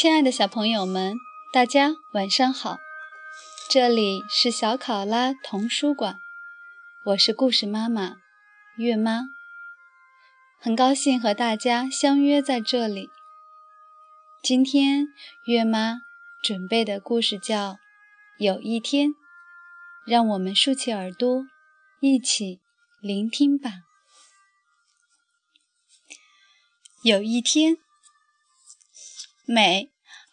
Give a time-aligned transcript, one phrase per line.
[0.00, 1.16] 亲爱的小朋友们，
[1.52, 2.78] 大家晚上好！
[3.68, 6.20] 这里是小考拉童书馆，
[7.06, 8.18] 我是故事妈妈
[8.76, 9.22] 月妈，
[10.60, 13.10] 很高兴和大家相约在这里。
[14.40, 15.08] 今天
[15.46, 15.96] 月妈
[16.44, 17.72] 准备的故事叫
[18.38, 19.08] 《有一天》，
[20.06, 21.44] 让我们竖起耳朵，
[21.98, 22.60] 一起
[23.00, 23.72] 聆听吧。
[27.02, 27.78] 有一天。
[29.50, 29.88] 美，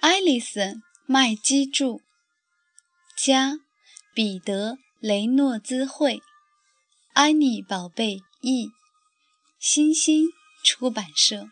[0.08, 0.76] 艾丽森·
[1.08, 2.00] 麦基著，
[3.18, 3.58] 加，
[4.14, 6.22] 彼得·雷诺兹绘，
[7.14, 8.70] 安妮宝贝译，
[9.58, 10.28] 新星
[10.64, 11.50] 出版社。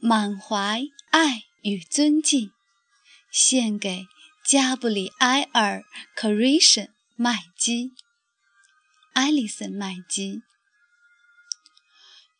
[0.00, 0.80] 满怀
[1.10, 2.52] 爱与尊敬，
[3.30, 4.06] 献给
[4.46, 5.80] 加布里埃尔·
[6.14, 6.84] 克瑞什·
[7.16, 7.92] 麦基，
[9.12, 10.40] 艾丽丝·麦基。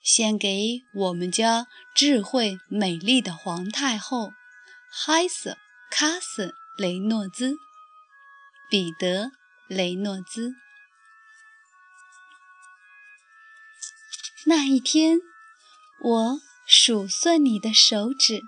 [0.03, 4.33] 献给我们家智慧美丽的皇太后，
[4.91, 5.53] 海瑟·
[5.91, 7.55] 卡斯·雷诺兹，
[8.69, 9.27] 彼得·
[9.69, 10.56] 雷诺兹。
[14.44, 15.20] 那一天，
[16.03, 18.42] 我数算你的手指，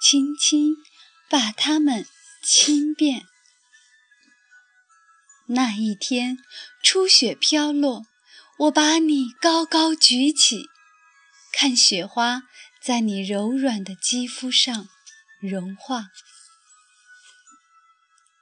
[0.00, 0.76] 轻轻
[1.28, 2.06] 把它们
[2.42, 3.26] 轻遍。
[5.48, 6.38] 那一天，
[6.82, 8.06] 初雪飘落。
[8.62, 10.68] 我把你高高举起，
[11.52, 12.42] 看雪花
[12.80, 14.88] 在你柔软的肌肤上
[15.40, 16.10] 融化。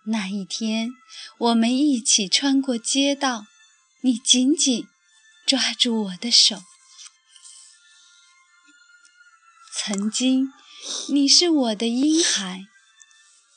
[0.05, 0.91] 那一天，
[1.39, 3.47] 我们一起穿过街道，
[4.03, 4.87] 你紧紧
[5.47, 6.61] 抓住我的手。
[9.73, 10.53] 曾经，
[11.09, 12.67] 你是我的婴孩，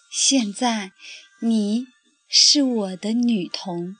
[0.09, 0.93] 现在，
[1.41, 1.87] 你
[2.29, 3.97] 是我的女童。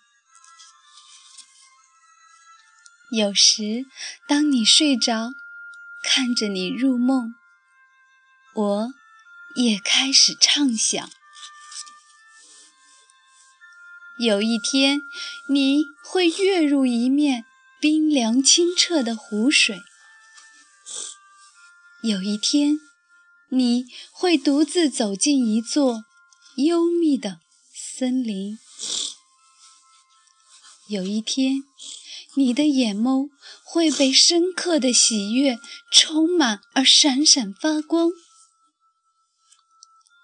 [3.15, 3.85] 有时，
[4.27, 5.35] 当你睡着，
[6.01, 7.35] 看着你入梦，
[8.55, 8.93] 我
[9.53, 11.11] 也开始畅想。
[14.17, 15.03] 有一天，
[15.47, 17.45] 你会跃入一面
[17.79, 19.77] 冰凉清澈的湖水；
[22.01, 22.79] 有一天，
[23.49, 26.03] 你会独自走进一座
[26.55, 27.41] 幽密的
[27.75, 28.57] 森林；
[30.87, 31.63] 有一天，
[32.35, 33.29] 你的眼眸
[33.63, 35.59] 会被深刻的喜悦
[35.91, 38.09] 充满而闪闪发光。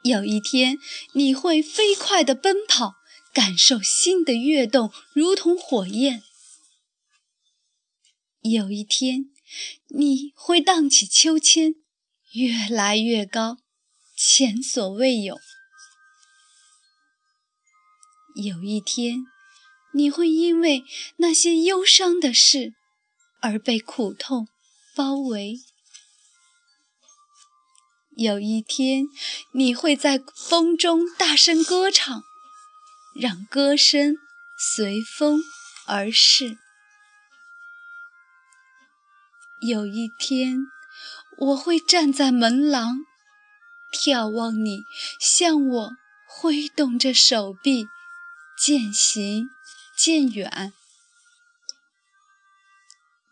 [0.04, 0.78] 有一天，
[1.14, 2.96] 你会飞快地奔跑，
[3.34, 6.24] 感受心的跃动如同火焰。
[8.42, 9.26] 有一天，
[9.90, 11.76] 你会荡起秋千，
[12.32, 13.58] 越来越高，
[14.16, 15.38] 前所未有。
[18.36, 19.26] 有一天。
[19.92, 20.84] 你会因为
[21.18, 22.74] 那些忧伤的事
[23.42, 24.48] 而被苦痛
[24.96, 25.60] 包围。
[28.16, 29.06] 有一天，
[29.54, 32.24] 你会在风中大声歌唱，
[33.16, 34.16] 让歌声
[34.58, 35.42] 随风
[35.88, 36.58] 而逝。
[39.62, 40.68] 有一天，
[41.38, 43.06] 我会站在门廊，
[43.94, 44.84] 眺望你
[45.20, 45.92] 向我
[46.28, 47.88] 挥动着手臂，
[48.58, 49.50] 渐行。
[50.02, 50.72] 渐远。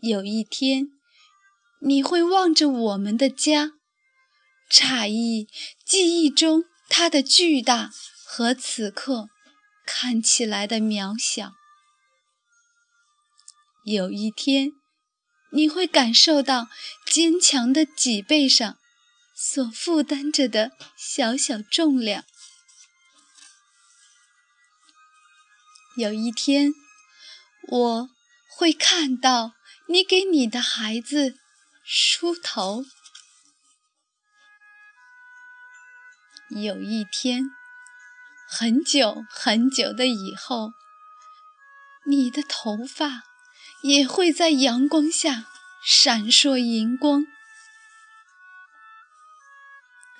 [0.02, 0.90] 有一天，
[1.80, 3.72] 你会望着我们的家，
[4.70, 5.48] 诧异
[5.86, 7.92] 记忆中它的巨大
[8.26, 9.30] 和此刻
[9.86, 11.54] 看起来的渺小。
[13.86, 14.74] 有一天，
[15.54, 16.68] 你会感受到
[17.06, 18.78] 坚强的脊背上
[19.34, 22.26] 所负担着的小小重量。
[25.98, 26.74] 有一天，
[27.70, 28.10] 我
[28.56, 29.54] 会看到
[29.88, 31.34] 你给你的孩子
[31.84, 32.86] 梳头。
[36.50, 37.46] 有一天，
[38.48, 40.70] 很久很久的以后，
[42.06, 43.24] 你的头发
[43.82, 45.48] 也会在阳光下
[45.84, 47.26] 闪烁银光。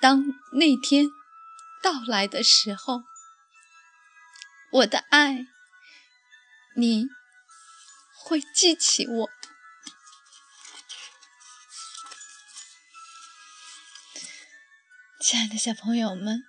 [0.00, 0.24] 当
[0.54, 1.06] 那天
[1.80, 3.04] 到来的时候，
[4.72, 5.46] 我的爱。
[6.80, 7.08] 你
[8.14, 9.30] 会记起我，
[15.18, 16.44] 亲爱的小朋友们。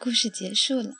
[0.00, 0.96] 故事结束了，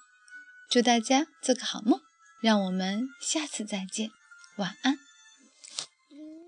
[0.71, 2.00] 祝大家做个好梦，
[2.41, 4.12] 让我们下次再见，
[4.59, 5.12] 晚安。